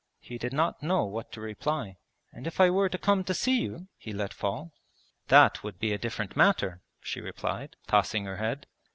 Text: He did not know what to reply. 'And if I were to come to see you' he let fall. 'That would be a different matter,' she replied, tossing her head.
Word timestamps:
He 0.17 0.39
did 0.39 0.51
not 0.51 0.81
know 0.81 1.05
what 1.05 1.31
to 1.33 1.41
reply. 1.41 1.97
'And 2.33 2.47
if 2.47 2.59
I 2.59 2.71
were 2.71 2.89
to 2.89 2.97
come 2.97 3.23
to 3.23 3.35
see 3.35 3.59
you' 3.61 3.87
he 3.99 4.13
let 4.13 4.33
fall. 4.33 4.73
'That 5.27 5.63
would 5.63 5.77
be 5.77 5.93
a 5.93 5.99
different 5.99 6.35
matter,' 6.35 6.81
she 7.01 7.21
replied, 7.21 7.75
tossing 7.85 8.25
her 8.25 8.37
head. 8.37 8.65